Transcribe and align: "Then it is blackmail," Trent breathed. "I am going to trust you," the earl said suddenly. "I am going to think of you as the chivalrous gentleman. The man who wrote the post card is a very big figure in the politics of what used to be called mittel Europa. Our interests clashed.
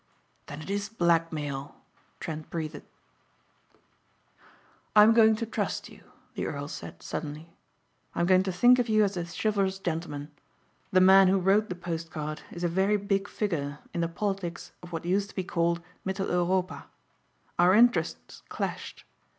"Then 0.47 0.63
it 0.63 0.69
is 0.71 0.89
blackmail," 0.89 1.75
Trent 2.19 2.49
breathed. 2.49 2.81
"I 4.95 5.03
am 5.03 5.13
going 5.13 5.35
to 5.35 5.45
trust 5.45 5.89
you," 5.89 6.01
the 6.33 6.47
earl 6.47 6.67
said 6.69 7.03
suddenly. 7.03 7.53
"I 8.15 8.21
am 8.21 8.25
going 8.25 8.41
to 8.41 8.51
think 8.51 8.79
of 8.79 8.89
you 8.89 9.03
as 9.03 9.13
the 9.13 9.25
chivalrous 9.25 9.77
gentleman. 9.77 10.31
The 10.91 11.01
man 11.01 11.27
who 11.27 11.37
wrote 11.37 11.69
the 11.69 11.75
post 11.75 12.09
card 12.09 12.41
is 12.51 12.63
a 12.63 12.67
very 12.67 12.97
big 12.97 13.27
figure 13.27 13.77
in 13.93 14.01
the 14.01 14.07
politics 14.07 14.71
of 14.81 14.91
what 14.91 15.05
used 15.05 15.29
to 15.29 15.35
be 15.35 15.43
called 15.43 15.83
mittel 16.03 16.29
Europa. 16.31 16.87
Our 17.59 17.75
interests 17.75 18.41
clashed. 18.49 19.05